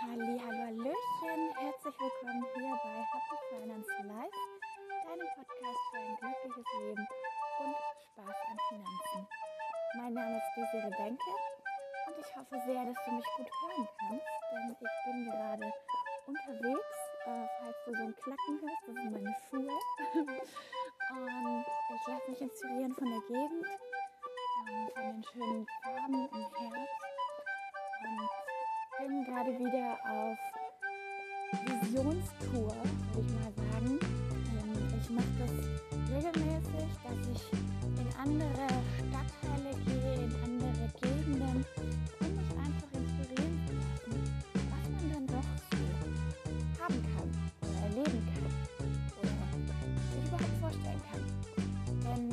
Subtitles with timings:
[0.00, 1.54] Halli, hallo, hallöchen.
[1.58, 4.40] Herzlich willkommen hier bei Happy Finance Life,
[5.04, 7.06] deinem Podcast für ein glückliches Leben
[7.60, 7.76] und
[8.08, 9.28] Spaß an Finanzen.
[9.96, 11.32] Mein Name ist Desiree Benke
[12.06, 15.72] und ich hoffe sehr, dass du mich gut hören kannst, denn ich bin gerade
[16.26, 16.96] unterwegs.
[17.26, 19.76] Äh, falls du so ein Klacken hörst, das sind meine Schuhe.
[21.12, 21.64] und
[21.94, 23.66] ich lasse mich inspirieren von der Gegend,
[24.66, 27.00] ähm, von den schönen Farben im Herbst
[28.00, 28.39] und
[29.06, 30.38] bin gerade wieder auf
[31.64, 32.74] Visionstour,
[33.12, 33.98] würde ich mal sagen.
[33.98, 35.54] Ähm, ich mache das
[36.10, 37.42] regelmäßig, dass ich
[37.98, 38.68] in andere
[38.98, 41.64] Stadtteile gehe, in andere Gegenden,
[42.20, 44.24] um mich einfach inspirieren zu lassen,
[44.70, 45.80] was man dann doch so
[46.82, 47.28] haben kann
[47.62, 48.46] oder erleben kann
[49.18, 49.36] oder
[50.12, 51.24] sich überhaupt vorstellen kann.
[52.04, 52.24] Denn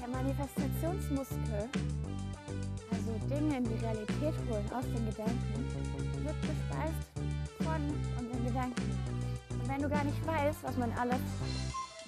[0.00, 1.85] der Manifestationsmuskel
[3.56, 7.08] in die Realität holen aus den Gedanken, wird gespeist
[7.56, 7.80] von
[8.18, 8.98] unseren Gedanken.
[9.48, 11.20] Und wenn du gar nicht weißt, was man alles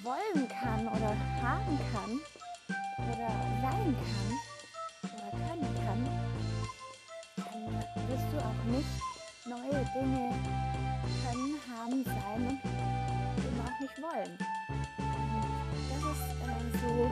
[0.03, 2.20] wollen kann oder haben kann
[3.08, 3.31] oder
[3.62, 4.31] sein kann
[5.03, 6.05] oder können kann,
[7.36, 8.95] dann wirst du auch nicht
[9.47, 10.34] neue Dinge
[11.25, 12.61] können, haben, sein und
[13.45, 14.39] eben auch nicht wollen.
[15.89, 17.11] Das ist äh, so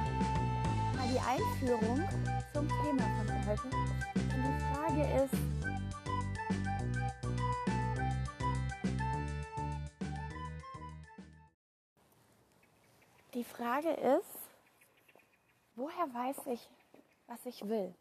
[0.95, 2.07] mal die Einführung
[2.53, 4.26] zum Thema von heute.
[4.37, 5.35] Die Frage ist,
[13.33, 14.39] die Frage ist,
[15.75, 16.69] woher weiß ich,
[17.27, 17.95] was ich will?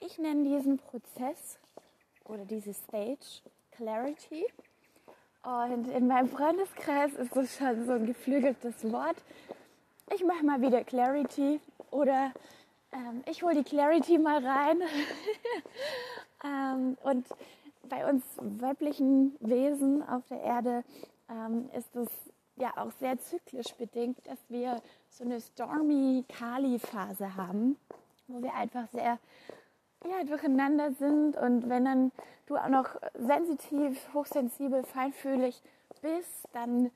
[0.00, 1.58] Ich nenne diesen Prozess
[2.24, 4.46] oder diese Stage Clarity.
[5.42, 9.16] Und in meinem Freundeskreis ist das schon so ein geflügeltes Wort.
[10.14, 11.60] Ich mache mal wieder Clarity
[11.90, 12.32] oder
[12.94, 14.80] ähm, ich hole die Clarity mal rein.
[16.44, 17.26] ähm, und
[17.88, 20.84] bei uns weiblichen Wesen auf der Erde
[21.28, 22.08] ähm, ist es
[22.56, 24.80] ja auch sehr zyklisch bedingt, dass wir
[25.10, 27.76] so eine stormy Kali-Phase haben,
[28.28, 29.18] wo wir einfach sehr
[30.04, 32.12] ja, durcheinander sind und wenn dann
[32.46, 35.62] du auch noch sensitiv, hochsensibel, feinfühlig
[36.02, 36.90] bist, dann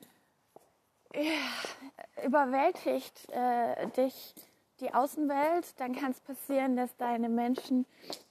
[1.13, 4.35] ja, überwältigt äh, dich
[4.79, 7.85] die Außenwelt, dann kann es passieren, dass deine Menschen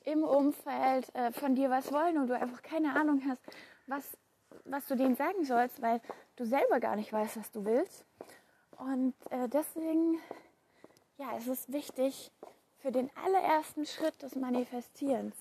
[0.05, 3.41] im Umfeld äh, von dir was wollen und du einfach keine Ahnung hast,
[3.87, 4.17] was,
[4.65, 6.01] was du denen sagen sollst, weil
[6.37, 8.05] du selber gar nicht weißt, was du willst.
[8.79, 10.19] Und äh, deswegen,
[11.17, 12.31] ja, es ist wichtig
[12.79, 15.35] für den allerersten Schritt des Manifestierens,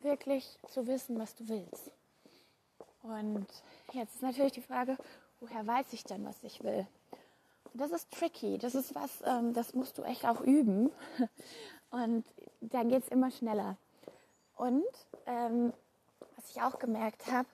[0.00, 1.90] wirklich zu wissen, was du willst.
[3.02, 3.46] Und
[3.92, 4.96] jetzt ist natürlich die Frage,
[5.40, 6.86] woher weiß ich denn, was ich will?
[7.74, 8.58] Das ist tricky.
[8.58, 10.90] Das ist was, ähm, das musst du echt auch üben.
[11.90, 12.24] Und
[12.60, 13.76] dann geht es immer schneller.
[14.56, 14.84] Und
[15.26, 15.72] ähm,
[16.36, 17.48] was ich auch gemerkt habe,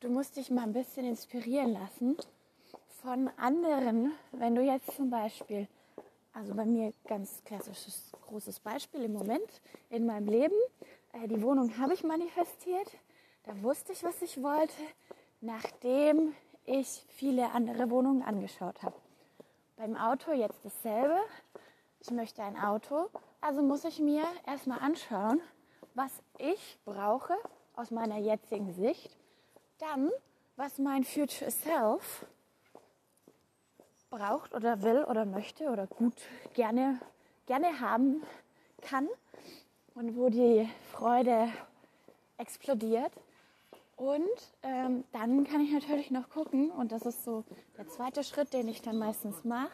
[0.00, 2.16] du musst dich mal ein bisschen inspirieren lassen
[3.02, 4.12] von anderen.
[4.32, 5.66] Wenn du jetzt zum Beispiel,
[6.32, 9.60] also bei mir ganz klassisches großes Beispiel im Moment
[9.90, 10.56] in meinem Leben,
[11.12, 12.90] äh, die Wohnung habe ich manifestiert.
[13.44, 14.74] Da wusste ich, was ich wollte,
[15.40, 16.34] nachdem
[16.66, 18.96] ich viele andere Wohnungen angeschaut habe.
[19.78, 21.20] Beim Auto jetzt dasselbe.
[22.00, 23.08] Ich möchte ein Auto,
[23.40, 25.40] also muss ich mir erstmal anschauen,
[25.94, 27.34] was ich brauche
[27.76, 29.16] aus meiner jetzigen Sicht.
[29.78, 30.10] Dann,
[30.56, 32.26] was mein Future Self
[34.10, 36.16] braucht oder will oder möchte oder gut
[36.54, 36.98] gerne,
[37.46, 38.24] gerne haben
[38.82, 39.08] kann
[39.94, 41.52] und wo die Freude
[42.36, 43.12] explodiert.
[43.98, 44.22] Und
[44.62, 47.44] ähm, dann kann ich natürlich noch gucken, und das ist so
[47.76, 49.72] der zweite Schritt, den ich dann meistens mache,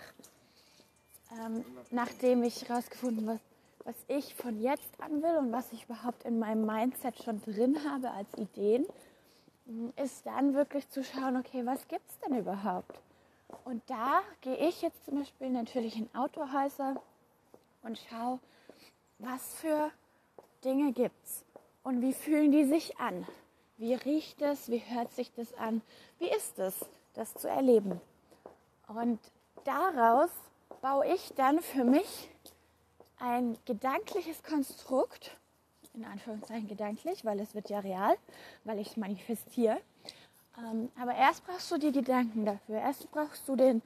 [1.38, 3.40] ähm, nachdem ich herausgefunden habe,
[3.84, 7.78] was, ich von jetzt an will und was ich überhaupt in meinem Mindset schon drin
[7.86, 8.86] habe als Ideen,
[10.02, 12.98] ist dann wirklich zu schauen, okay, was gibt es denn überhaupt?
[13.64, 16.96] Und da gehe ich jetzt zum Beispiel natürlich in Autohäuser
[17.82, 18.40] und schaue,
[19.18, 19.90] was für
[20.64, 21.44] Dinge gibt es
[21.82, 23.26] und wie fühlen die sich an.
[23.76, 24.70] Wie riecht es?
[24.70, 25.82] Wie hört sich das an?
[26.18, 26.74] Wie ist es,
[27.14, 28.00] das zu erleben?
[28.86, 29.18] Und
[29.64, 30.30] daraus
[30.80, 32.30] baue ich dann für mich
[33.18, 35.36] ein gedankliches Konstrukt,
[35.94, 38.16] in Anführungszeichen gedanklich, weil es wird ja real,
[38.64, 39.80] weil ich es manifestiere.
[40.58, 42.76] Ähm, aber erst brauchst du die Gedanken dafür.
[42.76, 43.82] Erst brauchst du den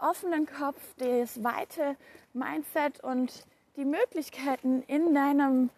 [0.00, 1.96] offenen Kopf, das weite
[2.32, 3.44] Mindset und
[3.76, 5.70] die Möglichkeiten in deinem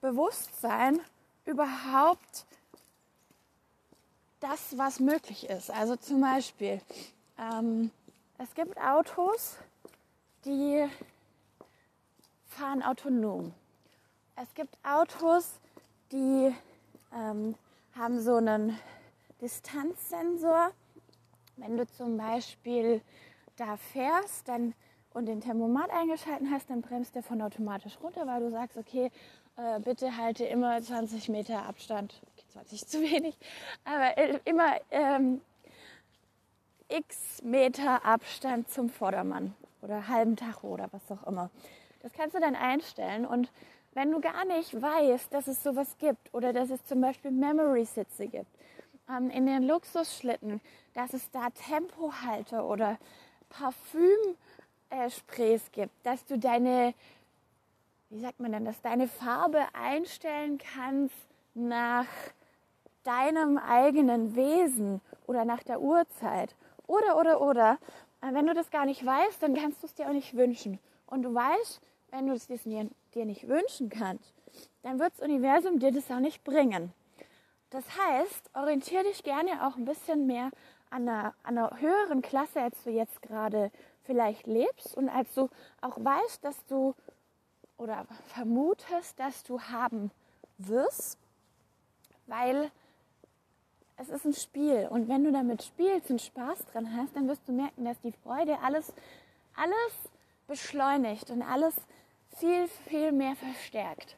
[0.00, 1.00] Bewusstsein
[1.44, 2.46] überhaupt
[4.40, 5.70] das, was möglich ist.
[5.70, 6.80] Also zum Beispiel,
[7.38, 7.90] ähm,
[8.38, 9.56] es gibt Autos,
[10.44, 10.86] die
[12.46, 13.52] fahren autonom.
[14.36, 15.60] Es gibt Autos,
[16.12, 16.54] die
[17.14, 17.54] ähm,
[17.94, 18.78] haben so einen
[19.40, 20.72] Distanzsensor.
[21.56, 23.02] Wenn du zum Beispiel
[23.56, 24.74] da fährst dann,
[25.12, 29.10] und den Thermomat eingeschalten hast, dann bremst der von automatisch runter, weil du sagst, okay,
[29.56, 32.20] äh, bitte halte immer 20 Meter Abstand.
[32.50, 33.36] Okay, 20 zu wenig,
[33.84, 34.16] aber
[34.46, 35.40] immer ähm,
[36.88, 41.50] x Meter Abstand zum Vordermann oder halben Tacho oder was auch immer.
[42.02, 43.52] Das kannst du dann einstellen und
[43.92, 48.28] wenn du gar nicht weißt, dass es sowas gibt oder dass es zum Beispiel Memory-Sitze
[48.28, 48.50] gibt,
[49.08, 50.60] ähm, in den Luxusschlitten,
[50.94, 52.98] dass es da Tempohalter oder
[53.50, 56.94] Parfüm-Sprays äh, gibt, dass du deine,
[58.10, 61.14] wie sagt man denn, dass deine Farbe einstellen kannst
[61.54, 62.06] nach
[63.04, 66.54] deinem eigenen Wesen oder nach der Uhrzeit.
[66.86, 67.78] Oder, oder, oder.
[68.20, 70.78] Wenn du das gar nicht weißt, dann kannst du es dir auch nicht wünschen.
[71.06, 71.80] Und du weißt,
[72.10, 74.34] wenn du es dir nicht wünschen kannst,
[74.82, 76.92] dann wird das Universum dir das auch nicht bringen.
[77.70, 80.50] Das heißt, orientiere dich gerne auch ein bisschen mehr
[80.90, 83.70] an einer, an einer höheren Klasse, als du jetzt gerade
[84.04, 85.48] vielleicht lebst und als du
[85.80, 86.94] auch weißt, dass du
[87.76, 90.10] oder vermutest, dass du haben
[90.58, 91.18] wirst,
[92.26, 92.70] weil
[94.00, 97.46] es ist ein Spiel und wenn du damit spielst und Spaß dran hast, dann wirst
[97.46, 98.92] du merken, dass die Freude alles,
[99.54, 100.10] alles
[100.46, 101.74] beschleunigt und alles
[102.36, 104.16] viel, viel mehr verstärkt.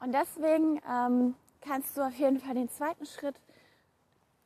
[0.00, 3.36] Und deswegen ähm, kannst du auf jeden Fall den zweiten Schritt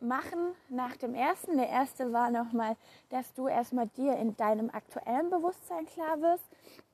[0.00, 1.56] machen nach dem ersten.
[1.56, 2.76] Der erste war nochmal,
[3.10, 6.44] dass du erstmal dir in deinem aktuellen Bewusstsein klar wirst.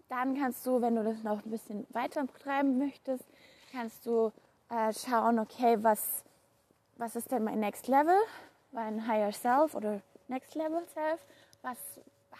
[0.09, 3.25] Dann kannst du, wenn du das noch ein bisschen weiter betreiben möchtest,
[3.73, 4.33] kannst du
[4.69, 6.25] äh, schauen, okay, was,
[6.97, 8.19] was ist denn mein Next Level,
[8.73, 11.25] mein Higher Self oder Next Level Self?
[11.63, 11.79] Was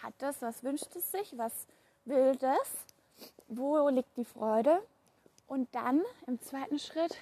[0.03, 1.67] hat das, was wünscht es sich, was
[2.05, 2.85] will das?
[3.47, 4.81] Wo liegt die Freude?
[5.47, 7.15] Und dann im zweiten Schritt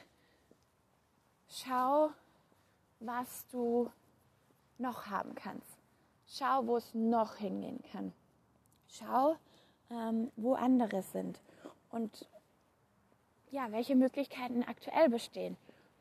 [1.47, 2.09] schau,
[2.99, 3.91] was du
[4.77, 5.77] noch haben kannst.
[6.27, 8.13] Schau, wo es noch hingehen kann.
[8.87, 9.35] Schau,
[9.91, 11.39] ähm, wo andere sind
[11.91, 12.27] und
[13.51, 15.55] ja, welche Möglichkeiten aktuell bestehen.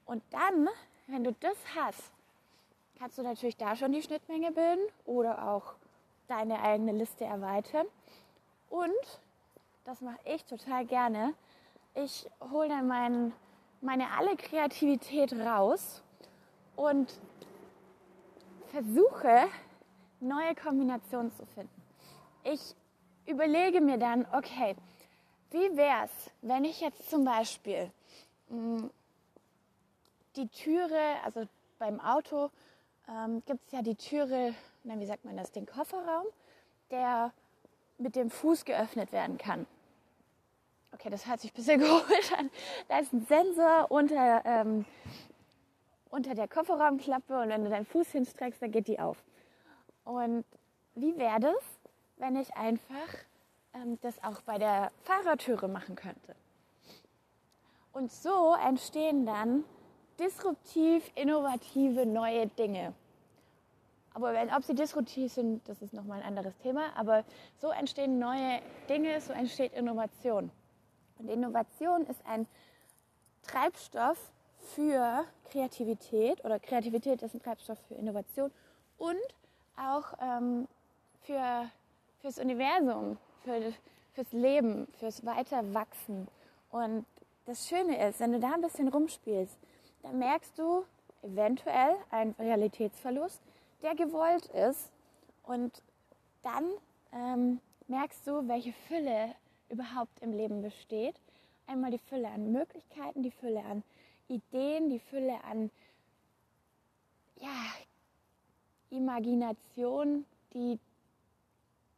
[0.06, 0.68] Und dann,
[1.06, 2.12] wenn du das hast,
[2.98, 5.74] kannst du natürlich da schon die Schnittmenge bilden oder auch
[6.28, 7.86] deine eigene Liste erweitern.
[8.70, 9.20] Und,
[9.84, 11.34] das mache ich total gerne,
[11.94, 13.32] ich hole dann mein,
[13.80, 16.02] meine alle Kreativität raus
[16.76, 17.12] und
[18.68, 19.48] versuche,
[20.20, 21.82] neue Kombinationen zu finden.
[22.42, 22.74] Ich
[23.26, 24.74] überlege mir dann, okay,
[25.50, 27.90] wie wäre es, wenn ich jetzt zum Beispiel
[28.48, 28.90] mh, hm,
[30.36, 31.46] die Türe, also
[31.78, 32.50] beim Auto
[33.08, 36.26] ähm, gibt es ja die Türe, na, wie sagt man das, den Kofferraum,
[36.90, 37.32] der
[37.98, 39.66] mit dem Fuß geöffnet werden kann.
[40.92, 42.50] Okay, das hört sich ein bisschen komisch an.
[42.88, 44.84] Da ist ein Sensor unter ähm,
[46.14, 49.16] unter der Kofferraumklappe und wenn du deinen Fuß hinstreckst, dann geht die auf.
[50.04, 50.44] Und
[50.94, 51.62] wie wäre das,
[52.18, 53.08] wenn ich einfach
[53.74, 56.36] ähm, das auch bei der Fahrertüre machen könnte?
[57.92, 59.64] Und so entstehen dann
[60.18, 62.94] disruptiv innovative neue Dinge.
[64.12, 66.96] Aber wenn, ob sie disruptiv sind, das ist nochmal ein anderes Thema.
[66.96, 67.24] Aber
[67.60, 70.50] so entstehen neue Dinge, so entsteht Innovation.
[71.18, 72.46] Und Innovation ist ein
[73.42, 74.18] Treibstoff,
[74.74, 78.50] für Kreativität oder Kreativität ist ein Treibstoff für Innovation
[78.96, 79.18] und
[79.76, 80.66] auch ähm,
[81.20, 81.66] für
[82.24, 83.74] fürs Universum, für,
[84.14, 86.26] fürs Leben, fürs Weiterwachsen.
[86.70, 87.04] Und
[87.44, 89.58] das Schöne ist, wenn du da ein bisschen rumspielst,
[90.04, 90.84] dann merkst du
[91.22, 93.40] eventuell einen Realitätsverlust,
[93.82, 94.92] der gewollt ist.
[95.42, 95.82] Und
[96.42, 96.64] dann
[97.12, 99.34] ähm, merkst du, welche Fülle
[99.70, 101.16] überhaupt im Leben besteht.
[101.66, 103.82] Einmal die Fülle an Möglichkeiten, die Fülle an
[104.28, 105.70] Ideen, die Fülle an
[107.40, 107.64] ja,
[108.90, 110.78] Imagination, die,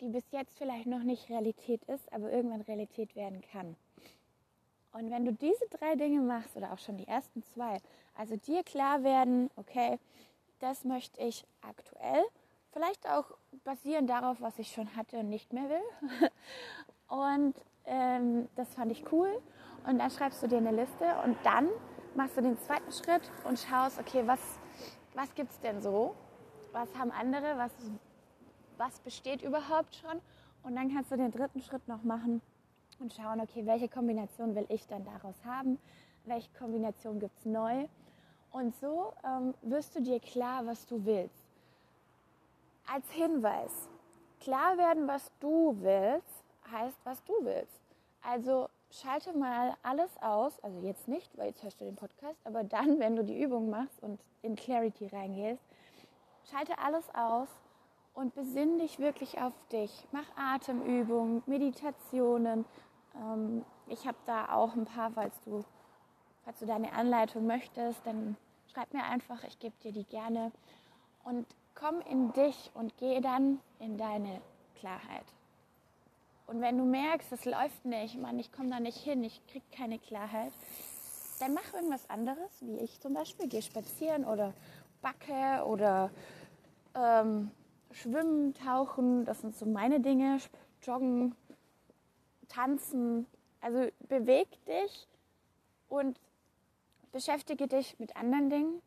[0.00, 3.76] die bis jetzt vielleicht noch nicht Realität ist, aber irgendwann Realität werden kann.
[4.96, 7.80] Und wenn du diese drei Dinge machst oder auch schon die ersten zwei,
[8.16, 9.98] also dir klar werden, okay,
[10.60, 12.24] das möchte ich aktuell,
[12.72, 13.26] vielleicht auch
[13.64, 16.30] basierend darauf, was ich schon hatte und nicht mehr will.
[17.08, 19.28] Und ähm, das fand ich cool.
[19.86, 21.68] Und dann schreibst du dir eine Liste und dann
[22.16, 24.40] machst du den zweiten Schritt und schaust, okay, was,
[25.14, 26.16] was gibt es denn so?
[26.72, 27.56] Was haben andere?
[27.58, 27.70] Was,
[28.76, 30.20] was besteht überhaupt schon?
[30.64, 32.42] Und dann kannst du den dritten Schritt noch machen
[32.98, 35.78] und schauen, okay, welche Kombination will ich dann daraus haben?
[36.24, 37.86] Welche Kombination gibt es neu?
[38.50, 41.44] Und so ähm, wirst du dir klar, was du willst.
[42.92, 43.88] Als Hinweis,
[44.40, 47.80] klar werden, was du willst, heißt, was du willst.
[48.22, 52.64] Also schalte mal alles aus, also jetzt nicht, weil jetzt hörst du den Podcast, aber
[52.64, 55.62] dann, wenn du die Übung machst und in Clarity reingehst,
[56.50, 57.48] schalte alles aus
[58.16, 59.92] und besinn dich wirklich auf dich.
[60.10, 62.64] Mach Atemübungen, Meditationen.
[63.14, 65.64] Ähm, ich habe da auch ein paar, falls du,
[66.44, 68.36] falls du deine Anleitung möchtest, dann
[68.72, 70.50] schreib mir einfach, ich gebe dir die gerne.
[71.24, 74.40] Und komm in dich und geh dann in deine
[74.76, 75.26] Klarheit.
[76.46, 79.66] Und wenn du merkst, es läuft nicht, Mann, ich komme da nicht hin, ich kriege
[79.76, 80.52] keine Klarheit,
[81.38, 83.46] dann mach irgendwas anderes, wie ich zum Beispiel.
[83.46, 84.54] Geh spazieren oder
[85.02, 86.10] backe oder
[86.94, 87.50] ähm,
[87.96, 89.24] schwimmen, tauchen.
[89.24, 90.38] Das sind so meine Dinge.
[90.82, 91.34] Joggen,
[92.48, 93.26] tanzen.
[93.60, 95.08] Also beweg dich
[95.88, 96.18] und
[97.12, 98.82] beschäftige dich mit anderen Dingen.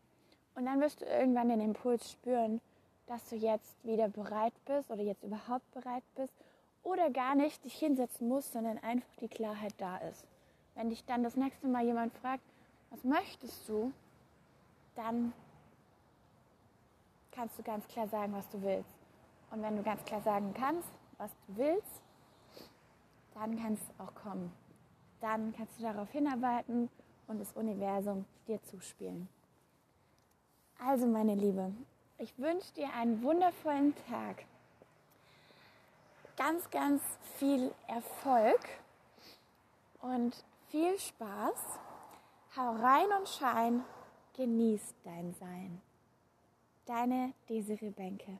[0.56, 2.62] Und dann wirst du irgendwann den Impuls spüren,
[3.08, 6.34] dass du jetzt wieder bereit bist oder jetzt überhaupt bereit bist
[6.84, 10.25] oder gar nicht dich hinsetzen musst, sondern einfach die Klarheit da ist.
[10.75, 12.44] Wenn dich dann das nächste Mal jemand fragt,
[12.89, 13.92] was möchtest du,
[14.96, 15.34] dann
[17.32, 18.99] kannst du ganz klar sagen, was du willst.
[19.51, 22.01] Und wenn du ganz klar sagen kannst, was du willst,
[23.34, 24.51] dann kann es auch kommen.
[25.22, 26.89] Dann kannst du darauf hinarbeiten
[27.27, 29.27] und das Universum dir zuspielen.
[30.86, 31.74] Also meine Liebe,
[32.18, 34.46] ich wünsche dir einen wundervollen Tag
[36.39, 37.01] ganz, ganz
[37.38, 38.62] viel Erfolg
[40.01, 40.34] und
[40.70, 41.79] viel Spaß.
[42.56, 43.84] Hau rein und schein,
[44.38, 45.82] genieß dein Sein.
[46.86, 48.39] Deine Desiree Bänke.